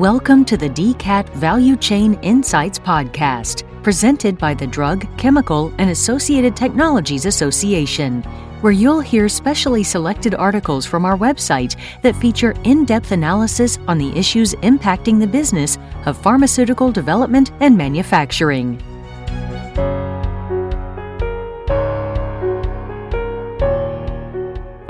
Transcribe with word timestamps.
Welcome 0.00 0.46
to 0.46 0.56
the 0.56 0.70
DCAT 0.70 1.28
Value 1.34 1.76
Chain 1.76 2.14
Insights 2.22 2.78
Podcast, 2.78 3.64
presented 3.82 4.38
by 4.38 4.54
the 4.54 4.66
Drug, 4.66 5.06
Chemical, 5.18 5.74
and 5.76 5.90
Associated 5.90 6.56
Technologies 6.56 7.26
Association, 7.26 8.22
where 8.62 8.72
you'll 8.72 9.00
hear 9.00 9.28
specially 9.28 9.82
selected 9.82 10.34
articles 10.34 10.86
from 10.86 11.04
our 11.04 11.18
website 11.18 11.76
that 12.00 12.16
feature 12.16 12.54
in 12.64 12.86
depth 12.86 13.12
analysis 13.12 13.78
on 13.88 13.98
the 13.98 14.10
issues 14.18 14.54
impacting 14.62 15.20
the 15.20 15.26
business 15.26 15.76
of 16.06 16.16
pharmaceutical 16.16 16.90
development 16.90 17.52
and 17.60 17.76
manufacturing. 17.76 18.82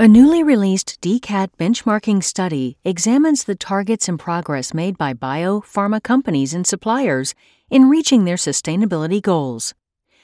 A 0.01 0.07
newly 0.07 0.41
released 0.41 0.99
DCAT 1.01 1.49
benchmarking 1.59 2.23
study 2.23 2.75
examines 2.83 3.43
the 3.43 3.53
targets 3.53 4.09
and 4.09 4.17
progress 4.17 4.73
made 4.73 4.97
by 4.97 5.13
biopharma 5.13 6.01
companies 6.01 6.55
and 6.55 6.65
suppliers 6.65 7.35
in 7.69 7.87
reaching 7.87 8.25
their 8.25 8.35
sustainability 8.35 9.21
goals. 9.21 9.75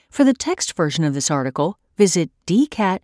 For 0.10 0.24
the 0.24 0.34
text 0.34 0.76
version 0.76 1.04
of 1.04 1.14
this 1.14 1.30
article, 1.30 1.78
visit 1.96 2.32
dcatvci.org. 2.48 3.00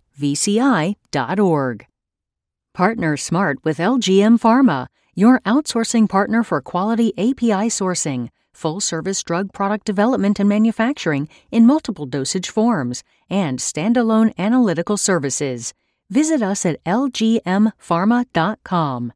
Partner 2.74 3.16
Smart 3.16 3.58
with 3.62 3.78
LGM 3.78 4.40
Pharma, 4.40 4.88
your 5.14 5.38
outsourcing 5.42 6.08
partner 6.08 6.42
for 6.42 6.60
quality 6.60 7.12
API 7.16 7.68
sourcing, 7.70 8.30
full 8.52 8.80
service 8.80 9.22
drug 9.22 9.52
product 9.52 9.86
development 9.86 10.40
and 10.40 10.48
manufacturing 10.48 11.28
in 11.52 11.66
multiple 11.66 12.06
dosage 12.06 12.50
forms, 12.50 13.04
and 13.30 13.60
standalone 13.60 14.32
analytical 14.36 14.96
services 14.96 15.72
visit 16.10 16.42
us 16.42 16.66
at 16.66 16.82
lgmpharma.com. 16.84 19.12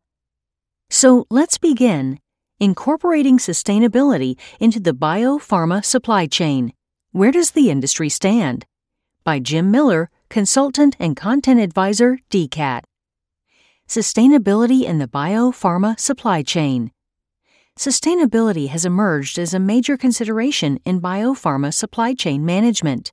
So 0.91 1.27
let's 1.31 1.59
begin 1.59 2.19
incorporating 2.61 3.39
sustainability 3.39 4.37
into 4.59 4.81
the 4.81 4.93
biopharma 4.93 5.85
supply 5.85 6.27
chain. 6.27 6.73
Where 7.13 7.31
does 7.31 7.53
the 7.53 7.71
industry 7.71 8.09
stand? 8.09 8.67
By 9.23 9.39
Jim 9.39 9.71
Miller, 9.71 10.11
consultant 10.29 10.97
and 10.99 11.17
content 11.17 11.61
advisor, 11.61 12.19
DCAT. 12.31 12.83
Sustainability 13.89 14.85
in 14.85 14.99
the 14.99 15.09
biopharma 15.09 15.99
supply 15.99 16.43
chain. 16.43 16.91
Sustainability 17.79 18.69
has 18.69 18.85
emerged 18.85 19.39
as 19.39 19.55
a 19.55 19.61
major 19.61 19.97
consideration 19.97 20.79
in 20.85 21.01
biopharma 21.01 21.73
supply 21.73 22.13
chain 22.13 22.45
management 22.45 23.13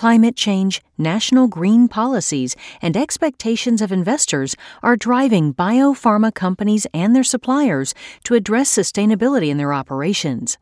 climate 0.00 0.34
change, 0.34 0.80
national 0.96 1.46
green 1.46 1.86
policies, 1.86 2.56
and 2.80 2.96
expectations 2.96 3.82
of 3.82 3.92
investors 3.92 4.56
are 4.82 4.96
driving 4.96 5.52
biopharma 5.52 6.34
companies 6.34 6.86
and 6.94 7.14
their 7.14 7.22
suppliers 7.22 7.92
to 8.24 8.32
address 8.32 8.74
sustainability 8.74 9.48
in 9.50 9.58
their 9.58 9.74
operations. 9.74 10.56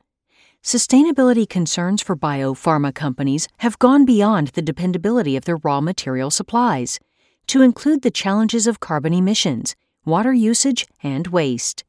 Sustainability 0.60 1.48
concerns 1.48 2.02
for 2.02 2.16
biopharma 2.16 2.92
companies 2.92 3.46
have 3.58 3.78
gone 3.78 4.04
beyond 4.04 4.48
the 4.48 4.68
dependability 4.70 5.36
of 5.36 5.44
their 5.44 5.58
raw 5.58 5.80
material 5.80 6.32
supplies 6.32 6.98
to 7.46 7.62
include 7.62 8.02
the 8.02 8.10
challenges 8.10 8.66
of 8.66 8.80
carbon 8.80 9.14
emissions, 9.14 9.76
water 10.04 10.32
usage, 10.32 10.84
and 11.00 11.28
waste. 11.28 11.84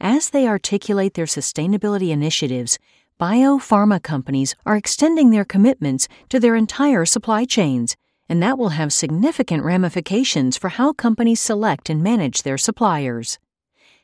As 0.00 0.30
they 0.30 0.48
articulate 0.48 1.12
their 1.12 1.26
sustainability 1.26 2.08
initiatives, 2.08 2.78
biopharma 3.20 4.02
companies 4.02 4.56
are 4.66 4.76
extending 4.76 5.30
their 5.30 5.44
commitments 5.44 6.08
to 6.28 6.40
their 6.40 6.56
entire 6.56 7.04
supply 7.04 7.44
chains, 7.44 7.96
and 8.28 8.42
that 8.42 8.58
will 8.58 8.70
have 8.70 8.92
significant 8.92 9.62
ramifications 9.62 10.56
for 10.56 10.70
how 10.70 10.92
companies 10.92 11.40
select 11.40 11.88
and 11.88 12.02
manage 12.02 12.42
their 12.42 12.58
suppliers. 12.58 13.38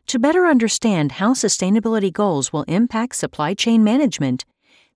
To 0.07 0.19
better 0.19 0.47
understand 0.47 1.13
how 1.13 1.35
sustainability 1.35 2.13
goals 2.13 2.53
will 2.53 2.63
impact 2.65 3.17
supply 3.17 3.55
chain 3.55 3.83
management, 3.83 4.45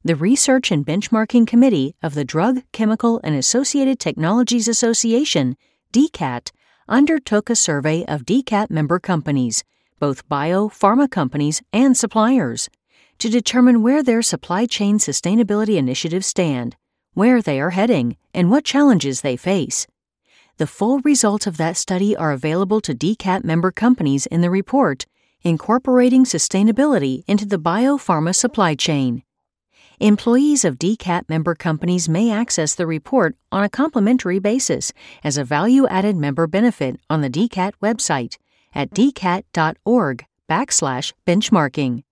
the 0.05 0.17
Research 0.17 0.71
and 0.71 0.87
Benchmarking 0.87 1.47
Committee 1.47 1.97
of 2.03 2.15
the 2.15 2.25
Drug, 2.25 2.63
Chemical, 2.73 3.21
and 3.25 3.35
Associated 3.35 3.99
Technologies 3.99 4.69
Association, 4.69 5.57
DCAT, 5.93 6.53
undertook 6.89 7.49
a 7.49 7.57
survey 7.57 8.05
of 8.05 8.25
DCAT 8.27 8.71
member 8.71 8.99
companies, 8.99 9.65
both 9.99 10.29
biopharma 10.29 11.11
companies 11.11 11.63
and 11.73 11.97
suppliers 11.97 12.69
to 13.19 13.29
determine 13.29 13.83
where 13.83 14.03
their 14.03 14.23
supply 14.23 14.67
chain 14.67 14.99
sustainability 14.99 15.77
initiatives 15.77 16.27
stand, 16.27 16.77
where 17.15 17.41
they 17.41 17.61
are 17.61 17.71
heading, 17.71 18.17
and 18.33 18.51
what 18.51 18.65
challenges 18.65 19.21
they 19.21 19.37
face. 19.37 19.87
The 20.57 20.67
full 20.67 21.01
results 21.01 21.47
of 21.47 21.57
that 21.57 21.77
study 21.77 22.17
are 22.17 22.33
available 22.33 22.81
to 22.83 22.95
DCAT 22.95 23.43
member 23.43 23.73
companies 23.73 24.27
in 24.27 24.41
the 24.41 24.51
report, 24.51 25.07
Incorporating 25.43 26.25
Sustainability 26.25 27.25
into 27.27 27.45
the 27.45 27.59
Biopharma 27.59 28.35
Supply 28.35 28.75
Chain. 28.75 29.25
Employees 30.01 30.65
of 30.65 30.79
DCAT 30.79 31.29
member 31.29 31.55
companies 31.55 32.09
may 32.09 32.31
access 32.31 32.75
the 32.75 32.87
report 32.87 33.37
on 33.53 33.63
a 33.63 33.69
complimentary 33.69 34.39
basis 34.39 34.93
as 35.23 35.37
a 35.37 35.45
value 35.45 35.87
added 35.87 36.17
member 36.17 36.47
benefit 36.47 36.99
on 37.11 37.21
the 37.21 37.31
DCAT 37.31 37.73
website 37.83 38.37
at 38.75 38.91
dcat.org 38.91 40.27
backslash 40.49 41.13
benchmarking. 41.27 42.03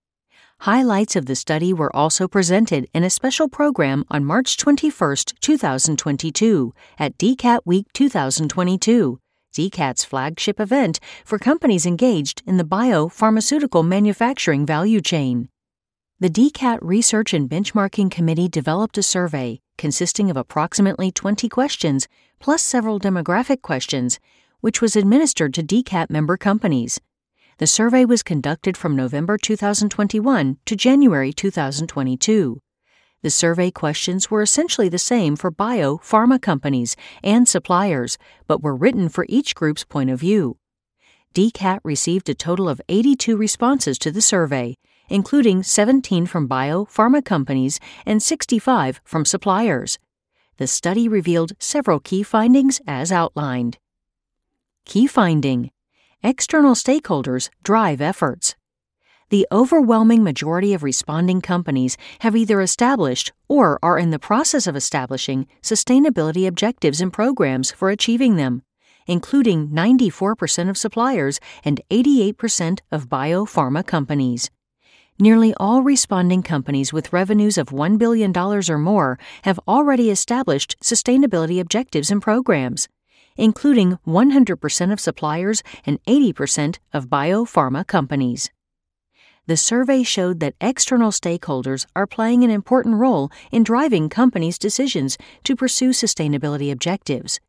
Highlights 0.63 1.17
of 1.17 1.25
the 1.25 1.35
study 1.35 1.73
were 1.73 1.93
also 1.93 2.25
presented 2.25 2.87
in 2.93 3.03
a 3.03 3.09
special 3.09 3.49
program 3.49 4.05
on 4.09 4.23
March 4.23 4.55
21, 4.55 5.17
2022, 5.41 6.73
at 6.97 7.17
DCAT 7.17 7.59
Week 7.65 7.85
2022, 7.91 9.19
DCAT's 9.53 10.05
flagship 10.05 10.61
event 10.61 11.01
for 11.25 11.37
companies 11.37 11.85
engaged 11.85 12.43
in 12.47 12.55
the 12.55 12.63
biopharmaceutical 12.63 13.85
manufacturing 13.85 14.65
value 14.65 15.01
chain. 15.01 15.49
The 16.21 16.29
DCAT 16.29 16.79
Research 16.81 17.33
and 17.33 17.49
Benchmarking 17.49 18.09
Committee 18.09 18.47
developed 18.47 18.97
a 18.97 19.03
survey 19.03 19.59
consisting 19.77 20.29
of 20.29 20.37
approximately 20.37 21.11
20 21.11 21.49
questions 21.49 22.07
plus 22.39 22.63
several 22.63 23.01
demographic 23.01 23.61
questions, 23.61 24.17
which 24.61 24.81
was 24.81 24.95
administered 24.95 25.53
to 25.55 25.61
DCAT 25.61 26.09
member 26.09 26.37
companies. 26.37 27.01
The 27.59 27.67
survey 27.67 28.03
was 28.03 28.23
conducted 28.23 28.75
from 28.75 28.95
November 28.95 29.37
2021 29.37 30.57
to 30.65 30.75
January 30.75 31.31
2022. 31.31 32.59
The 33.21 33.29
survey 33.29 33.69
questions 33.69 34.31
were 34.31 34.41
essentially 34.41 34.89
the 34.89 34.97
same 34.97 35.35
for 35.35 35.51
bio 35.51 35.97
pharma 35.97 36.41
companies 36.41 36.95
and 37.23 37.47
suppliers, 37.47 38.17
but 38.47 38.63
were 38.63 38.75
written 38.75 39.07
for 39.07 39.27
each 39.29 39.53
group's 39.53 39.83
point 39.83 40.09
of 40.09 40.19
view. 40.19 40.57
DCAT 41.35 41.79
received 41.83 42.27
a 42.27 42.33
total 42.33 42.67
of 42.67 42.81
82 42.89 43.37
responses 43.37 43.99
to 43.99 44.11
the 44.11 44.21
survey, 44.21 44.75
including 45.07 45.61
17 45.61 46.25
from 46.25 46.47
bio 46.47 46.85
pharma 46.85 47.23
companies 47.23 47.79
and 48.05 48.21
65 48.21 48.99
from 49.03 49.25
suppliers. 49.25 49.99
The 50.57 50.67
study 50.67 51.07
revealed 51.07 51.53
several 51.59 51.99
key 51.99 52.23
findings 52.23 52.81
as 52.87 53.11
outlined. 53.11 53.77
Key 54.85 55.07
finding 55.07 55.71
external 56.23 56.73
stakeholders 56.73 57.49
drive 57.63 57.99
efforts. 57.99 58.55
The 59.29 59.45
overwhelming 59.51 60.23
majority 60.23 60.73
of 60.73 60.83
responding 60.83 61.41
companies 61.41 61.97
have 62.19 62.35
either 62.35 62.61
established 62.61 63.33
or 63.49 63.77
are 63.83 63.99
in 63.99 64.11
the 64.11 64.19
process 64.19 64.67
of 64.67 64.75
establishing 64.75 65.47
sustainability 65.61 66.47
objectives 66.47 67.01
and 67.01 67.11
programs 67.11 67.71
for 67.71 67.89
achieving 67.89 68.37
them, 68.37 68.61
including 69.05 69.69
94% 69.69 70.69
of 70.69 70.77
suppliers 70.77 71.39
and 71.65 71.81
88% 71.89 72.79
of 72.91 73.09
biopharma 73.09 73.85
companies. 73.85 74.49
Nearly 75.19 75.53
all 75.55 75.83
responding 75.83 76.41
companies 76.41 76.93
with 76.93 77.13
revenues 77.13 77.57
of 77.57 77.69
$1 77.69 77.97
billion 77.97 78.35
or 78.37 78.79
more 78.79 79.19
have 79.43 79.59
already 79.67 80.09
established 80.09 80.75
sustainability 80.81 81.59
objectives 81.59 82.09
and 82.09 82.21
programs 82.21 82.87
including 83.37 83.97
100% 84.05 84.91
of 84.91 84.99
suppliers 84.99 85.63
and 85.85 86.03
80% 86.05 86.79
of 86.93 87.07
biopharma 87.07 87.85
companies. 87.87 88.49
The 89.45 89.57
survey 89.57 90.03
showed 90.03 90.39
that 90.39 90.55
external 90.61 91.11
stakeholders 91.11 91.85
are 91.95 92.07
playing 92.07 92.45
an 92.45 92.49
important 92.49 92.95
role 92.95 93.29
in 93.51 93.63
driving 93.63 94.07
companies' 94.07 94.57
decisions 94.57 95.17
to 95.43 95.55
pursue 95.55 95.89
sustainability 95.89 96.71
objectives. 96.71 97.41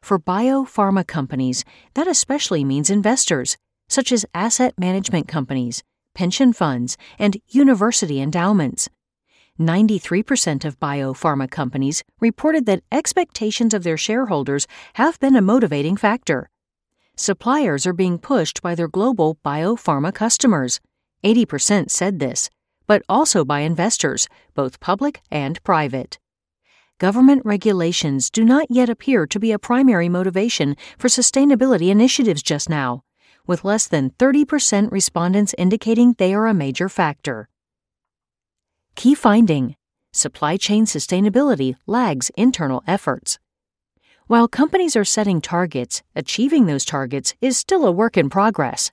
For 0.00 0.20
biopharma 0.20 1.06
companies, 1.06 1.64
that 1.94 2.06
especially 2.06 2.64
means 2.64 2.90
investors, 2.90 3.56
such 3.88 4.12
as 4.12 4.26
asset 4.34 4.74
management 4.78 5.26
companies, 5.26 5.82
pension 6.14 6.52
funds, 6.52 6.96
and 7.18 7.36
university 7.48 8.20
endowments. 8.20 8.88
93% 9.60 10.64
of 10.64 10.80
biopharma 10.80 11.50
companies 11.50 12.02
reported 12.20 12.66
that 12.66 12.82
expectations 12.90 13.74
of 13.74 13.82
their 13.82 13.96
shareholders 13.96 14.66
have 14.94 15.20
been 15.20 15.36
a 15.36 15.42
motivating 15.42 15.96
factor. 15.96 16.48
Suppliers 17.16 17.86
are 17.86 17.92
being 17.92 18.18
pushed 18.18 18.62
by 18.62 18.74
their 18.74 18.88
global 18.88 19.38
biopharma 19.44 20.14
customers. 20.14 20.80
80% 21.22 21.90
said 21.90 22.18
this, 22.18 22.48
but 22.86 23.02
also 23.08 23.44
by 23.44 23.60
investors, 23.60 24.26
both 24.54 24.80
public 24.80 25.20
and 25.30 25.62
private. 25.62 26.18
Government 26.98 27.42
regulations 27.44 28.30
do 28.30 28.44
not 28.44 28.66
yet 28.70 28.88
appear 28.88 29.26
to 29.26 29.38
be 29.38 29.52
a 29.52 29.58
primary 29.58 30.08
motivation 30.08 30.76
for 30.96 31.08
sustainability 31.08 31.90
initiatives 31.90 32.42
just 32.42 32.70
now, 32.70 33.04
with 33.46 33.64
less 33.64 33.86
than 33.86 34.10
30% 34.10 34.90
respondents 34.90 35.54
indicating 35.58 36.14
they 36.16 36.32
are 36.32 36.46
a 36.46 36.54
major 36.54 36.88
factor. 36.88 37.48
Key 38.94 39.14
finding 39.14 39.76
Supply 40.14 40.58
chain 40.58 40.84
sustainability 40.84 41.74
lags 41.86 42.30
internal 42.36 42.84
efforts. 42.86 43.38
While 44.26 44.46
companies 44.46 44.94
are 44.94 45.06
setting 45.06 45.40
targets, 45.40 46.02
achieving 46.14 46.66
those 46.66 46.84
targets 46.84 47.34
is 47.40 47.56
still 47.56 47.86
a 47.86 47.90
work 47.90 48.18
in 48.18 48.28
progress. 48.28 48.92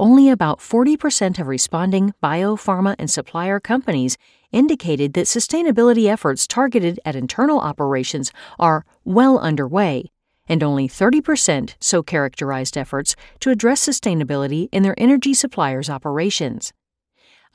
Only 0.00 0.28
about 0.30 0.58
40% 0.58 1.38
of 1.38 1.46
responding 1.46 2.12
biopharma 2.20 2.96
and 2.98 3.08
supplier 3.08 3.60
companies 3.60 4.16
indicated 4.50 5.12
that 5.12 5.26
sustainability 5.26 6.08
efforts 6.08 6.48
targeted 6.48 6.98
at 7.04 7.14
internal 7.14 7.60
operations 7.60 8.32
are 8.58 8.84
well 9.04 9.38
underway, 9.38 10.10
and 10.48 10.64
only 10.64 10.88
30% 10.88 11.74
so 11.78 12.02
characterized 12.02 12.76
efforts 12.76 13.14
to 13.38 13.50
address 13.50 13.86
sustainability 13.86 14.68
in 14.72 14.82
their 14.82 14.98
energy 14.98 15.34
suppliers' 15.34 15.88
operations. 15.90 16.72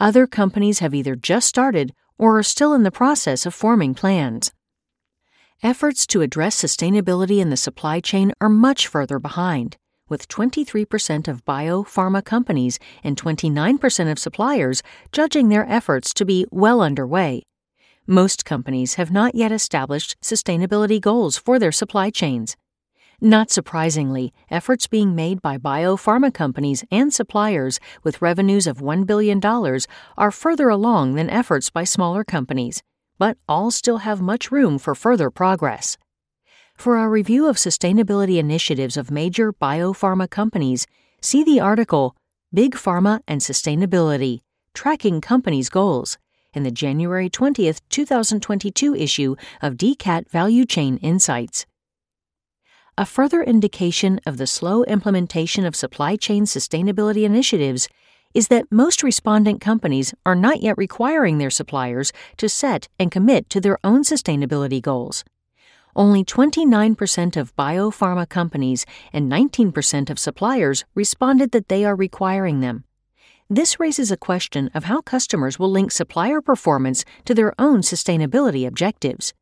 Other 0.03 0.27
companies 0.27 0.79
have 0.79 0.93
either 0.93 1.15
just 1.15 1.47
started 1.47 1.93
or 2.17 2.37
are 2.37 2.43
still 2.43 2.73
in 2.73 2.83
the 2.83 2.91
process 2.91 3.45
of 3.45 3.53
forming 3.53 3.93
plans. 3.93 4.51
Efforts 5.63 6.05
to 6.07 6.19
address 6.19 6.61
sustainability 6.61 7.39
in 7.39 7.49
the 7.49 7.55
supply 7.55 8.01
chain 8.01 8.33
are 8.41 8.49
much 8.49 8.85
further 8.85 9.17
behind, 9.17 9.77
with 10.09 10.27
23% 10.27 11.29
of 11.29 11.45
biopharma 11.45 12.21
companies 12.21 12.79
and 13.01 13.15
29% 13.15 14.11
of 14.11 14.19
suppliers 14.19 14.83
judging 15.13 15.47
their 15.47 15.65
efforts 15.69 16.13
to 16.15 16.25
be 16.25 16.45
well 16.51 16.81
underway. 16.81 17.43
Most 18.05 18.43
companies 18.43 18.95
have 18.95 19.09
not 19.09 19.35
yet 19.35 19.53
established 19.53 20.17
sustainability 20.21 20.99
goals 20.99 21.37
for 21.37 21.57
their 21.57 21.71
supply 21.71 22.09
chains. 22.09 22.57
Not 23.21 23.51
surprisingly, 23.51 24.33
efforts 24.49 24.87
being 24.87 25.15
made 25.15 25.41
by 25.41 25.57
biopharma 25.57 26.33
companies 26.33 26.83
and 26.91 27.13
suppliers 27.13 27.79
with 28.03 28.21
revenues 28.21 28.67
of 28.67 28.79
$1 28.79 29.05
billion 29.05 29.41
are 30.17 30.31
further 30.31 30.69
along 30.69 31.15
than 31.15 31.29
efforts 31.29 31.69
by 31.69 31.83
smaller 31.83 32.23
companies, 32.23 32.83
but 33.17 33.37
all 33.47 33.71
still 33.71 33.99
have 33.99 34.21
much 34.21 34.51
room 34.51 34.77
for 34.77 34.95
further 34.95 35.29
progress. 35.29 35.97
For 36.75 36.97
a 36.97 37.07
review 37.07 37.47
of 37.47 37.57
sustainability 37.57 38.37
initiatives 38.37 38.97
of 38.97 39.11
major 39.11 39.53
biopharma 39.53 40.29
companies, 40.29 40.87
see 41.21 41.43
the 41.43 41.59
article 41.59 42.15
Big 42.53 42.75
Pharma 42.75 43.21
and 43.27 43.41
Sustainability 43.41 44.41
Tracking 44.73 45.21
Companies' 45.21 45.69
Goals 45.69 46.17
in 46.53 46.63
the 46.63 46.71
January 46.71 47.29
20, 47.29 47.73
2022 47.89 48.95
issue 48.95 49.35
of 49.61 49.75
DCAT 49.75 50.29
Value 50.29 50.65
Chain 50.65 50.97
Insights. 50.97 51.65
A 52.95 53.07
further 53.07 53.41
indication 53.41 54.19
of 54.23 54.37
the 54.37 54.45
slow 54.45 54.83
implementation 54.83 55.65
of 55.65 55.75
supply 55.75 56.15
chain 56.15 56.45
sustainability 56.45 57.23
initiatives 57.23 57.89
is 58.35 58.49
that 58.49 58.71
most 58.71 59.01
respondent 59.01 59.59
companies 59.61 60.13
are 60.27 60.35
not 60.35 60.61
yet 60.61 60.77
requiring 60.77 61.39
their 61.39 61.49
suppliers 61.49 62.13
to 62.37 62.47
set 62.47 62.87
and 62.99 63.11
commit 63.11 63.49
to 63.49 63.59
their 63.59 63.79
own 63.83 64.03
sustainability 64.03 64.79
goals. 64.79 65.23
Only 65.95 66.23
29% 66.23 67.35
of 67.35 67.55
biopharma 67.55 68.29
companies 68.29 68.85
and 69.11 69.31
19% 69.31 70.11
of 70.11 70.19
suppliers 70.19 70.85
responded 70.93 71.51
that 71.51 71.69
they 71.69 71.85
are 71.85 71.95
requiring 71.95 72.59
them. 72.59 72.83
This 73.49 73.79
raises 73.79 74.11
a 74.11 74.17
question 74.17 74.69
of 74.75 74.83
how 74.83 75.01
customers 75.01 75.57
will 75.57 75.71
link 75.71 75.91
supplier 75.91 76.41
performance 76.41 77.05
to 77.25 77.33
their 77.33 77.55
own 77.57 77.81
sustainability 77.81 78.67
objectives. 78.67 79.33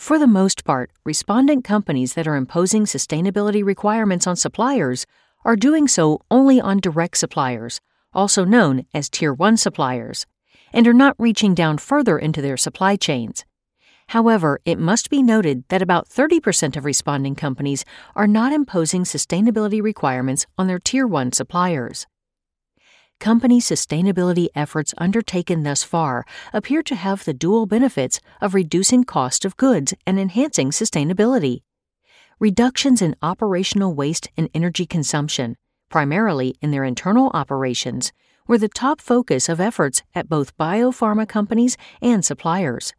For 0.00 0.18
the 0.18 0.26
most 0.26 0.64
part, 0.64 0.90
respondent 1.04 1.62
companies 1.62 2.14
that 2.14 2.26
are 2.26 2.34
imposing 2.34 2.84
sustainability 2.84 3.62
requirements 3.62 4.26
on 4.26 4.34
suppliers 4.34 5.06
are 5.44 5.56
doing 5.56 5.86
so 5.86 6.22
only 6.30 6.58
on 6.58 6.80
direct 6.80 7.18
suppliers, 7.18 7.82
also 8.14 8.46
known 8.46 8.86
as 8.94 9.10
Tier 9.10 9.34
1 9.34 9.58
suppliers, 9.58 10.26
and 10.72 10.88
are 10.88 10.94
not 10.94 11.14
reaching 11.18 11.54
down 11.54 11.76
further 11.76 12.18
into 12.18 12.40
their 12.40 12.56
supply 12.56 12.96
chains. 12.96 13.44
However, 14.08 14.58
it 14.64 14.78
must 14.78 15.10
be 15.10 15.22
noted 15.22 15.64
that 15.68 15.82
about 15.82 16.08
30% 16.08 16.76
of 16.76 16.86
responding 16.86 17.34
companies 17.34 17.84
are 18.16 18.26
not 18.26 18.54
imposing 18.54 19.04
sustainability 19.04 19.82
requirements 19.82 20.46
on 20.56 20.66
their 20.66 20.80
Tier 20.80 21.06
1 21.06 21.32
suppliers 21.32 22.06
company 23.20 23.60
sustainability 23.60 24.48
efforts 24.54 24.94
undertaken 24.98 25.62
thus 25.62 25.84
far 25.84 26.24
appear 26.52 26.82
to 26.82 26.96
have 26.96 27.24
the 27.24 27.34
dual 27.34 27.66
benefits 27.66 28.20
of 28.40 28.54
reducing 28.54 29.04
cost 29.04 29.44
of 29.44 29.56
goods 29.56 29.94
and 30.06 30.18
enhancing 30.18 30.70
sustainability. 30.70 31.60
Reductions 32.40 33.02
in 33.02 33.14
operational 33.22 33.94
waste 33.94 34.30
and 34.36 34.48
energy 34.54 34.86
consumption, 34.86 35.56
primarily 35.90 36.56
in 36.62 36.70
their 36.70 36.84
internal 36.84 37.30
operations, 37.34 38.12
were 38.48 38.58
the 38.58 38.68
top 38.68 39.00
focus 39.00 39.48
of 39.48 39.60
efforts 39.60 40.02
at 40.14 40.28
both 40.28 40.56
biopharma 40.56 41.28
companies 41.28 41.76
and 42.00 42.24
suppliers. 42.24 42.94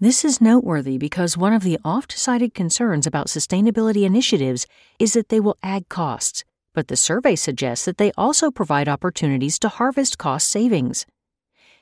This 0.00 0.24
is 0.24 0.40
noteworthy 0.40 0.98
because 0.98 1.36
one 1.36 1.52
of 1.52 1.62
the 1.62 1.78
oft 1.84 2.16
cited 2.16 2.54
concerns 2.54 3.06
about 3.06 3.26
sustainability 3.26 4.04
initiatives 4.04 4.66
is 4.98 5.12
that 5.12 5.28
they 5.28 5.40
will 5.40 5.58
add 5.62 5.88
costs, 5.88 6.44
but 6.74 6.88
the 6.88 6.96
survey 6.96 7.36
suggests 7.36 7.84
that 7.86 7.96
they 7.96 8.12
also 8.18 8.50
provide 8.50 8.88
opportunities 8.88 9.58
to 9.60 9.68
harvest 9.68 10.18
cost 10.18 10.48
savings. 10.48 11.06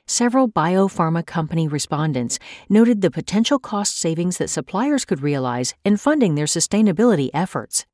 Several 0.06 0.48
biopharma 0.48 1.24
company 1.24 1.66
respondents 1.66 2.38
noted 2.68 3.00
the 3.00 3.10
potential 3.10 3.58
cost 3.58 3.98
savings 3.98 4.38
that 4.38 4.50
suppliers 4.50 5.04
could 5.04 5.22
realize 5.22 5.74
in 5.84 5.96
funding 5.96 6.34
their 6.34 6.46
sustainability 6.46 7.30
efforts. 7.32 7.86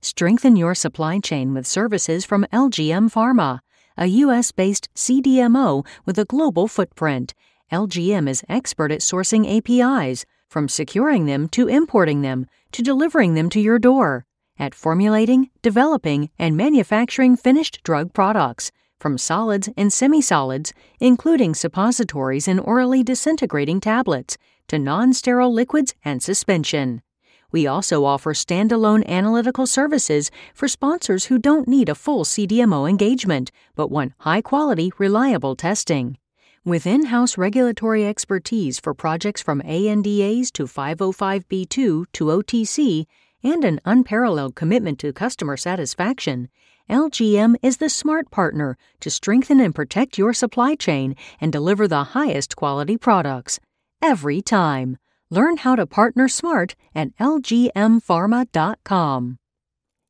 Strengthen 0.00 0.56
your 0.56 0.74
supply 0.74 1.18
chain 1.18 1.54
with 1.54 1.66
services 1.66 2.24
from 2.24 2.46
LGM 2.52 3.12
Pharma, 3.12 3.60
a 3.96 4.06
U.S. 4.06 4.52
based 4.52 4.88
CDMO 4.94 5.84
with 6.06 6.18
a 6.18 6.24
global 6.24 6.68
footprint. 6.68 7.34
LGM 7.70 8.28
is 8.28 8.44
expert 8.48 8.90
at 8.90 9.00
sourcing 9.00 9.44
APIs, 9.46 10.24
from 10.48 10.68
securing 10.68 11.26
them 11.26 11.48
to 11.48 11.68
importing 11.68 12.22
them 12.22 12.46
to 12.72 12.82
delivering 12.82 13.34
them 13.34 13.50
to 13.50 13.60
your 13.60 13.78
door 13.78 14.24
at 14.58 14.74
formulating, 14.74 15.50
developing, 15.62 16.30
and 16.38 16.56
manufacturing 16.56 17.36
finished 17.36 17.82
drug 17.82 18.12
products, 18.12 18.70
from 18.98 19.16
solids 19.16 19.68
and 19.76 19.92
semi 19.92 20.20
solids, 20.20 20.72
including 21.00 21.54
suppositories 21.54 22.48
and 22.48 22.60
orally 22.60 23.02
disintegrating 23.02 23.80
tablets, 23.80 24.36
to 24.66 24.78
non 24.78 25.12
sterile 25.12 25.52
liquids 25.52 25.94
and 26.04 26.22
suspension. 26.22 27.02
We 27.50 27.66
also 27.66 28.04
offer 28.04 28.34
standalone 28.34 29.06
analytical 29.06 29.66
services 29.66 30.30
for 30.52 30.68
sponsors 30.68 31.26
who 31.26 31.38
don't 31.38 31.66
need 31.66 31.88
a 31.88 31.94
full 31.94 32.24
CDMO 32.24 32.88
engagement 32.88 33.50
but 33.74 33.90
want 33.90 34.12
high 34.18 34.42
quality, 34.42 34.92
reliable 34.98 35.56
testing. 35.56 36.18
With 36.64 36.86
in 36.86 37.06
house 37.06 37.38
regulatory 37.38 38.06
expertise 38.06 38.78
for 38.78 38.92
projects 38.92 39.40
from 39.40 39.62
ANDAs 39.62 40.50
to 40.52 40.64
505b2 40.64 41.70
to 41.70 42.04
OTC, 42.24 43.06
and 43.42 43.64
an 43.64 43.80
unparalleled 43.84 44.54
commitment 44.54 44.98
to 45.00 45.12
customer 45.12 45.56
satisfaction, 45.56 46.48
LGM 46.88 47.56
is 47.62 47.76
the 47.76 47.88
smart 47.88 48.30
partner 48.30 48.76
to 49.00 49.10
strengthen 49.10 49.60
and 49.60 49.74
protect 49.74 50.18
your 50.18 50.32
supply 50.32 50.74
chain 50.74 51.14
and 51.40 51.52
deliver 51.52 51.86
the 51.86 52.04
highest 52.04 52.56
quality 52.56 52.96
products. 52.96 53.60
Every 54.00 54.40
time. 54.40 54.96
Learn 55.30 55.58
how 55.58 55.76
to 55.76 55.86
partner 55.86 56.26
smart 56.28 56.74
at 56.94 57.14
lgmpharma.com. 57.18 59.38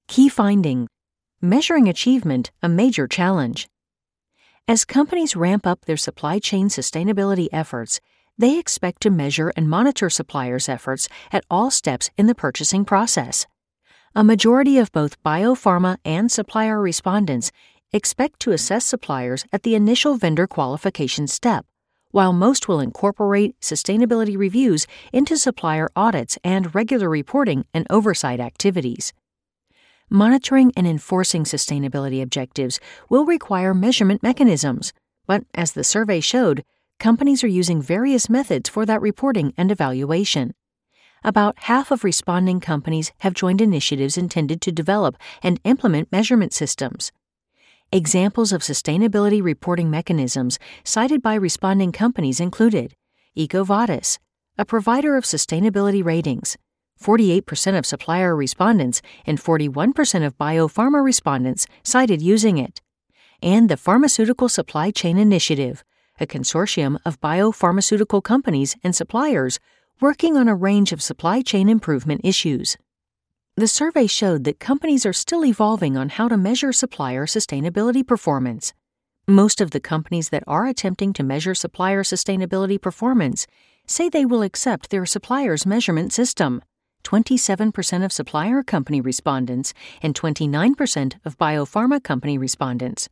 Key 0.07 0.29
finding 0.29 0.87
Measuring 1.41 1.89
achievement 1.89 2.51
a 2.63 2.69
major 2.69 3.07
challenge. 3.07 3.69
As 4.67 4.85
companies 4.85 5.37
ramp 5.37 5.67
up 5.67 5.85
their 5.85 5.97
supply 5.97 6.39
chain 6.39 6.69
sustainability 6.69 7.49
efforts, 7.53 8.01
they 8.39 8.59
expect 8.59 9.03
to 9.03 9.11
measure 9.11 9.53
and 9.57 9.69
monitor 9.69 10.09
suppliers' 10.09 10.69
efforts 10.69 11.09
at 11.33 11.45
all 11.51 11.71
steps 11.71 12.11
in 12.17 12.27
the 12.27 12.35
purchasing 12.35 12.85
process. 12.85 13.47
A 14.15 14.25
majority 14.25 14.79
of 14.79 14.93
both 14.93 15.23
biopharma 15.23 15.99
and 16.05 16.31
supplier 16.31 16.81
respondents 16.81 17.51
expect 17.93 18.41
to 18.41 18.53
assess 18.53 18.85
suppliers 18.85 19.45
at 19.53 19.65
the 19.65 19.75
initial 19.75 20.17
vendor 20.17 20.47
qualification 20.47 21.27
step, 21.27 21.67
while 22.11 22.33
most 22.33 22.69
will 22.69 22.81
incorporate 22.81 23.59
sustainability 23.61 24.37
reviews 24.37 24.87
into 25.13 25.37
supplier 25.37 25.91
audits 25.97 26.39
and 26.45 26.75
regular 26.75 27.09
reporting 27.09 27.65
and 27.75 27.87
oversight 27.91 28.41
activities. 28.41 29.13
Monitoring 30.11 30.73
and 30.75 30.87
enforcing 30.87 31.45
sustainability 31.45 32.23
objectives 32.23 32.81
will 33.11 33.27
require 33.27 33.75
measurement 33.75 34.23
mechanisms, 34.23 34.93
but 35.27 35.45
as 35.55 35.73
the 35.73 35.85
survey 35.85 36.21
showed, 36.21 36.65
companies 36.99 37.45
are 37.45 37.49
using 37.49 37.81
various 37.81 38.29
methods 38.29 38.69
for 38.69 38.85
that 38.87 39.01
reporting 39.01 39.53
and 39.57 39.71
evaluation. 39.71 40.55
About 41.25 41.59
half 41.61 41.91
of 41.91 42.05
responding 42.05 42.61
companies 42.61 43.13
have 43.21 43.35
joined 43.35 43.61
initiatives 43.61 44.17
intended 44.17 44.61
to 44.63 44.73
develop 44.73 45.17
and 45.43 45.61
implement 45.65 46.13
measurement 46.13 46.53
systems. 46.53 47.13
Examples 47.91 48.53
of 48.53 48.63
sustainability 48.63 49.43
reporting 49.43 49.91
mechanisms 49.91 50.59
cited 50.85 51.23
by 51.23 51.35
responding 51.35 51.91
companies 51.91 52.41
included 52.41 52.95
EcoVadis, 53.37 54.19
a 54.59 54.65
provider 54.65 55.17
of 55.17 55.25
sustainability 55.25 56.05
ratings, 56.05 56.57
48% 57.01 57.79
of 57.79 57.87
supplier 57.87 58.35
respondents 58.35 59.01
and 59.25 59.41
41% 59.41 60.27
of 60.27 60.37
biopharma 60.37 61.03
respondents 61.03 61.67
cited 61.83 62.21
using 62.21 62.59
it. 62.59 62.81
And 63.41 63.69
the 63.69 63.77
Pharmaceutical 63.77 64.49
Supply 64.49 64.91
Chain 64.91 65.17
Initiative, 65.17 65.85
a 66.21 66.27
consortium 66.27 66.99
of 67.05 67.21
biopharmaceutical 67.21 68.23
companies 68.23 68.77
and 68.83 68.95
suppliers 68.95 69.59
working 70.01 70.37
on 70.37 70.49
a 70.49 70.55
range 70.55 70.93
of 70.93 71.03
supply 71.03 71.43
chain 71.43 71.69
improvement 71.69 72.21
issues. 72.25 72.77
The 73.57 73.67
survey 73.67 74.07
showed 74.07 74.45
that 74.45 74.61
companies 74.61 75.05
are 75.05 75.13
still 75.13 75.45
evolving 75.45 75.97
on 75.97 76.11
how 76.11 76.29
to 76.29 76.37
measure 76.37 76.73
supplier 76.73 77.27
sustainability 77.27 78.07
performance. 78.07 78.73
Most 79.27 79.61
of 79.61 79.73
the 79.73 79.81
companies 79.81 80.29
that 80.29 80.45
are 80.47 80.67
attempting 80.67 81.13
to 81.15 81.25
measure 81.25 81.55
supplier 81.55 82.03
sustainability 82.03 82.81
performance 82.81 83.47
say 83.87 84.09
they 84.09 84.25
will 84.25 84.43
accept 84.43 84.91
their 84.91 85.05
supplier's 85.05 85.67
measurement 85.67 86.13
system. 86.13 86.63
27% 87.05 88.05
of 88.05 88.13
supplier 88.13 88.63
company 88.63 89.01
respondents 89.01 89.75
and 90.03 90.15
29% 90.15 91.15
of 91.25 91.39
biopharma 91.39 92.03
company 92.03 92.39
respondents, 92.39 93.09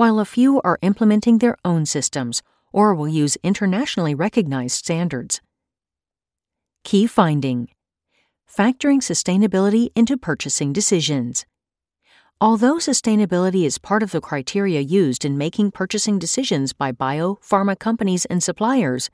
while 0.00 0.18
a 0.18 0.24
few 0.24 0.62
are 0.62 0.78
implementing 0.80 1.36
their 1.36 1.58
own 1.62 1.84
systems 1.84 2.42
or 2.72 2.94
will 2.94 3.06
use 3.06 3.36
internationally 3.42 4.14
recognized 4.14 4.74
standards. 4.74 5.42
Key 6.84 7.06
finding 7.06 7.68
Factoring 8.48 9.02
sustainability 9.02 9.90
into 9.94 10.16
purchasing 10.16 10.72
decisions. 10.72 11.44
Although 12.40 12.76
sustainability 12.76 13.66
is 13.66 13.76
part 13.76 14.02
of 14.02 14.10
the 14.10 14.22
criteria 14.22 14.80
used 14.80 15.22
in 15.26 15.36
making 15.36 15.72
purchasing 15.72 16.18
decisions 16.18 16.72
by 16.72 16.92
biopharma 16.92 17.78
companies 17.78 18.24
and 18.24 18.42
suppliers, 18.42 19.10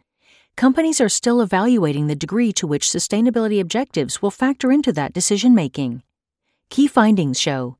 companies 0.56 1.00
are 1.00 1.08
still 1.08 1.40
evaluating 1.40 2.06
the 2.06 2.14
degree 2.14 2.52
to 2.52 2.66
which 2.68 2.86
sustainability 2.86 3.58
objectives 3.60 4.22
will 4.22 4.30
factor 4.30 4.70
into 4.70 4.92
that 4.92 5.12
decision 5.12 5.52
making. 5.52 6.04
Key 6.70 6.86
findings 6.86 7.40
show 7.40 7.76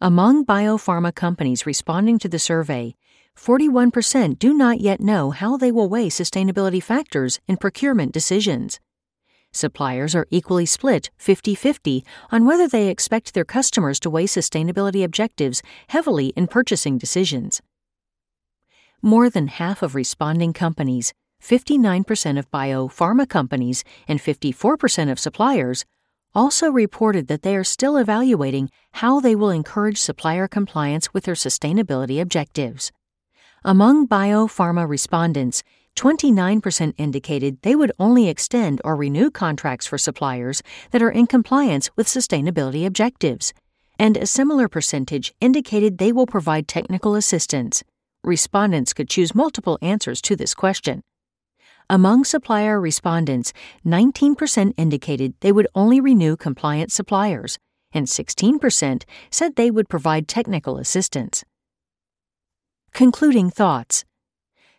among 0.00 0.46
biopharma 0.46 1.14
companies 1.14 1.66
responding 1.66 2.18
to 2.18 2.28
the 2.28 2.38
survey, 2.38 2.94
41% 3.36 4.38
do 4.38 4.54
not 4.54 4.80
yet 4.80 5.00
know 5.00 5.30
how 5.30 5.56
they 5.56 5.70
will 5.70 5.88
weigh 5.88 6.08
sustainability 6.08 6.82
factors 6.82 7.38
in 7.46 7.58
procurement 7.58 8.12
decisions. 8.12 8.80
Suppliers 9.52 10.14
are 10.14 10.26
equally 10.30 10.64
split 10.64 11.10
50 11.18 11.54
50 11.54 12.04
on 12.30 12.46
whether 12.46 12.66
they 12.66 12.88
expect 12.88 13.34
their 13.34 13.44
customers 13.44 14.00
to 14.00 14.08
weigh 14.08 14.26
sustainability 14.26 15.04
objectives 15.04 15.62
heavily 15.88 16.28
in 16.28 16.46
purchasing 16.46 16.96
decisions. 16.96 17.60
More 19.02 19.28
than 19.28 19.48
half 19.48 19.82
of 19.82 19.94
responding 19.94 20.52
companies 20.52 21.12
59% 21.42 22.38
of 22.38 22.50
biopharma 22.50 23.28
companies 23.28 23.82
and 24.06 24.20
54% 24.20 25.10
of 25.10 25.18
suppliers 25.18 25.84
also 26.34 26.70
reported 26.70 27.28
that 27.28 27.42
they 27.42 27.56
are 27.56 27.64
still 27.64 27.96
evaluating 27.96 28.70
how 28.92 29.20
they 29.20 29.34
will 29.34 29.50
encourage 29.50 29.98
supplier 29.98 30.46
compliance 30.46 31.12
with 31.12 31.24
their 31.24 31.34
sustainability 31.34 32.20
objectives. 32.20 32.92
Among 33.64 34.06
biopharma 34.06 34.88
respondents, 34.88 35.62
29% 35.96 36.94
indicated 36.96 37.60
they 37.62 37.74
would 37.74 37.92
only 37.98 38.28
extend 38.28 38.80
or 38.84 38.96
renew 38.96 39.30
contracts 39.30 39.86
for 39.86 39.98
suppliers 39.98 40.62
that 40.92 41.02
are 41.02 41.10
in 41.10 41.26
compliance 41.26 41.90
with 41.96 42.06
sustainability 42.06 42.86
objectives, 42.86 43.52
and 43.98 44.16
a 44.16 44.26
similar 44.26 44.68
percentage 44.68 45.34
indicated 45.40 45.98
they 45.98 46.12
will 46.12 46.26
provide 46.26 46.66
technical 46.66 47.14
assistance. 47.14 47.82
Respondents 48.24 48.92
could 48.92 49.10
choose 49.10 49.34
multiple 49.34 49.78
answers 49.82 50.22
to 50.22 50.36
this 50.36 50.54
question. 50.54 51.02
Among 51.90 52.22
supplier 52.22 52.80
respondents, 52.80 53.52
19% 53.84 54.74
indicated 54.76 55.34
they 55.40 55.50
would 55.50 55.66
only 55.74 56.00
renew 56.00 56.36
compliant 56.36 56.92
suppliers, 56.92 57.58
and 57.92 58.06
16% 58.06 59.02
said 59.32 59.56
they 59.56 59.72
would 59.72 59.88
provide 59.88 60.28
technical 60.28 60.78
assistance. 60.78 61.42
Concluding 62.92 63.50
thoughts 63.50 64.04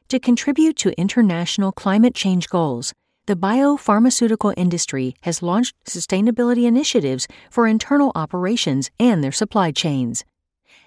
To 0.08 0.22
contribute 0.22 0.78
to 0.78 0.98
international 0.98 1.74
climate 1.74 2.16
change 2.16 2.48
goals, 2.48 2.94
the 3.26 3.36
biopharmaceutical 3.36 4.54
industry 4.56 5.14
has 5.24 5.44
launched 5.44 5.76
sustainability 5.84 6.64
initiatives 6.64 7.28
for 7.50 7.68
internal 7.68 8.14
operations 8.16 8.90
and 8.98 9.22
their 9.22 9.34
supply 9.34 9.72
chains. 9.72 10.24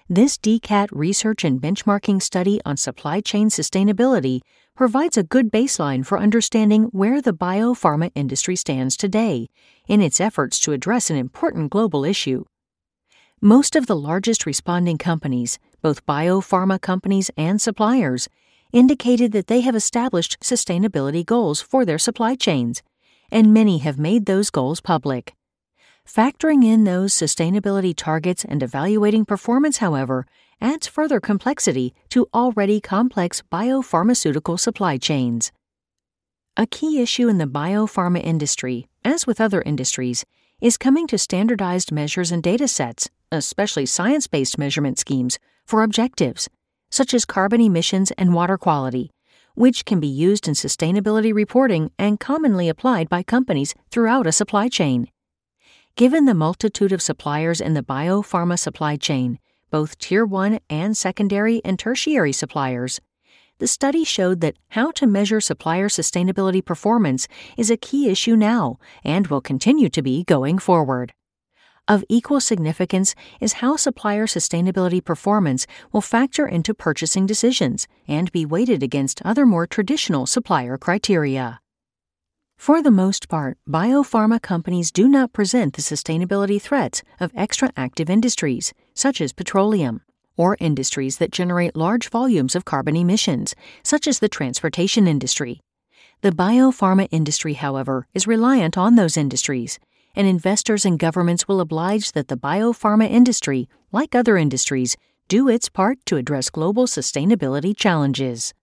This 0.07 0.37
DCAT 0.37 0.89
research 0.91 1.43
and 1.43 1.59
benchmarking 1.59 2.21
study 2.21 2.61
on 2.63 2.77
supply 2.77 3.21
chain 3.21 3.49
sustainability 3.49 4.41
provides 4.75 5.17
a 5.17 5.23
good 5.23 5.51
baseline 5.51 6.05
for 6.05 6.19
understanding 6.19 6.83
where 6.91 7.23
the 7.23 7.33
biopharma 7.33 8.11
industry 8.13 8.55
stands 8.55 8.95
today 8.95 9.47
in 9.87 10.01
its 10.01 10.21
efforts 10.21 10.59
to 10.59 10.73
address 10.73 11.09
an 11.09 11.15
important 11.15 11.71
global 11.71 12.05
issue. 12.05 12.45
Most 13.41 13.75
of 13.75 13.87
the 13.87 13.95
largest 13.95 14.45
responding 14.45 14.99
companies, 14.99 15.57
both 15.81 16.05
biopharma 16.05 16.79
companies 16.79 17.31
and 17.35 17.59
suppliers, 17.59 18.29
indicated 18.71 19.31
that 19.31 19.47
they 19.47 19.61
have 19.61 19.75
established 19.75 20.39
sustainability 20.39 21.25
goals 21.25 21.61
for 21.61 21.83
their 21.83 21.97
supply 21.97 22.35
chains, 22.35 22.83
and 23.31 23.51
many 23.51 23.79
have 23.79 23.97
made 23.97 24.27
those 24.27 24.51
goals 24.51 24.81
public. 24.81 25.33
Factoring 26.07 26.63
in 26.63 26.83
those 26.83 27.13
sustainability 27.13 27.93
targets 27.95 28.45
and 28.45 28.61
evaluating 28.61 29.25
performance, 29.25 29.77
however, 29.77 30.25
adds 30.61 30.87
further 30.87 31.19
complexity 31.19 31.93
to 32.09 32.27
already 32.33 32.79
complex 32.79 33.41
biopharmaceutical 33.51 34.59
supply 34.59 34.97
chains. 34.97 35.51
A 36.55 36.67
key 36.67 37.01
issue 37.01 37.27
in 37.27 37.37
the 37.37 37.47
biopharma 37.47 38.23
industry, 38.23 38.87
as 39.03 39.27
with 39.27 39.41
other 39.41 39.61
industries, 39.63 40.23
is 40.61 40.77
coming 40.77 41.05
to 41.07 41.17
standardized 41.17 41.91
measures 41.91 42.31
and 42.31 42.41
data 42.41 42.67
sets, 42.67 43.09
especially 43.31 43.85
science 43.85 44.27
based 44.27 44.57
measurement 44.57 44.97
schemes, 44.97 45.37
for 45.65 45.83
objectives, 45.83 46.47
such 46.89 47.13
as 47.13 47.25
carbon 47.25 47.59
emissions 47.59 48.11
and 48.11 48.33
water 48.33 48.57
quality, 48.57 49.11
which 49.55 49.83
can 49.83 49.99
be 49.99 50.07
used 50.07 50.47
in 50.47 50.53
sustainability 50.53 51.33
reporting 51.33 51.91
and 51.99 52.19
commonly 52.19 52.69
applied 52.69 53.09
by 53.09 53.21
companies 53.21 53.73
throughout 53.89 54.27
a 54.27 54.31
supply 54.31 54.69
chain. 54.69 55.09
Given 55.97 56.25
the 56.25 56.33
multitude 56.33 56.91
of 56.91 57.01
suppliers 57.01 57.61
in 57.61 57.73
the 57.73 57.81
biopharma 57.81 58.59
supply 58.59 58.97
chain, 58.97 59.39
both 59.71 59.97
Tier 59.97 60.25
1 60.25 60.59
and 60.69 60.97
secondary 60.97 61.61
and 61.63 61.79
tertiary 61.79 62.33
suppliers, 62.33 62.99
the 63.59 63.67
study 63.67 64.03
showed 64.03 64.41
that 64.41 64.57
how 64.71 64.91
to 64.91 65.07
measure 65.07 65.39
supplier 65.39 65.87
sustainability 65.87 66.63
performance 66.63 67.29
is 67.57 67.71
a 67.71 67.77
key 67.77 68.09
issue 68.09 68.35
now 68.35 68.77
and 69.05 69.27
will 69.27 69.39
continue 69.39 69.87
to 69.87 70.01
be 70.01 70.25
going 70.25 70.59
forward. 70.59 71.13
Of 71.87 72.03
equal 72.09 72.41
significance 72.41 73.15
is 73.39 73.61
how 73.63 73.77
supplier 73.77 74.27
sustainability 74.27 75.01
performance 75.01 75.65
will 75.93 76.01
factor 76.01 76.45
into 76.45 76.73
purchasing 76.73 77.25
decisions 77.25 77.87
and 78.05 78.29
be 78.33 78.45
weighted 78.45 78.83
against 78.83 79.21
other 79.23 79.45
more 79.45 79.65
traditional 79.65 80.25
supplier 80.25 80.77
criteria. 80.77 81.61
For 82.57 82.81
the 82.81 82.91
most 82.91 83.29
part, 83.29 83.57
biopharma 83.69 84.41
companies 84.41 84.91
do 84.91 85.07
not 85.07 85.33
present 85.33 85.75
the 85.75 85.81
sustainability 85.81 86.61
threats 86.61 87.03
of 87.19 87.33
extractive 87.35 88.09
industries, 88.09 88.73
such 88.93 89.21
as 89.21 89.33
petroleum, 89.33 90.01
or 90.37 90.57
industries 90.59 91.17
that 91.17 91.31
generate 91.31 91.75
large 91.75 92.09
volumes 92.09 92.55
of 92.55 92.65
carbon 92.65 92.95
emissions, 92.95 93.55
such 93.83 94.07
as 94.07 94.19
the 94.19 94.29
transportation 94.29 95.07
industry. 95.07 95.61
The 96.21 96.31
biopharma 96.31 97.07
industry, 97.11 97.53
however, 97.53 98.07
is 98.13 98.25
reliant 98.25 98.77
on 98.77 98.95
those 98.95 99.17
industries, 99.17 99.79
and 100.15 100.25
investors 100.25 100.85
and 100.85 100.97
governments 100.97 101.47
will 101.47 101.59
oblige 101.59 102.13
that 102.13 102.29
the 102.29 102.37
biopharma 102.37 103.09
industry, 103.09 103.67
like 103.91 104.15
other 104.15 104.37
industries, 104.37 104.97
do 105.27 105.49
its 105.49 105.69
part 105.69 105.99
to 106.05 106.17
address 106.17 106.49
global 106.49 106.87
sustainability 106.87 107.75
challenges. 107.75 108.53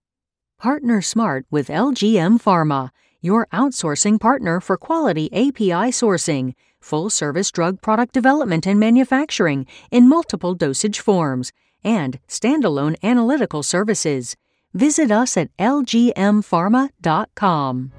Partner 0.59 1.01
Smart 1.01 1.45
with 1.51 1.67
LGM 1.67 2.41
Pharma 2.41 2.89
your 3.23 3.47
outsourcing 3.47 4.19
partner 4.19 4.59
for 4.59 4.77
quality 4.77 5.33
API 5.33 5.89
sourcing, 5.89 6.53
full 6.79 7.09
service 7.09 7.51
drug 7.51 7.81
product 7.81 8.13
development 8.13 8.67
and 8.67 8.79
manufacturing 8.79 9.65
in 9.89 10.07
multiple 10.07 10.53
dosage 10.53 10.99
forms, 10.99 11.51
and 11.83 12.19
standalone 12.27 12.95
analytical 13.01 13.63
services. 13.63 14.35
Visit 14.75 15.09
us 15.09 15.37
at 15.37 15.49
lgmpharma.com. 15.57 17.91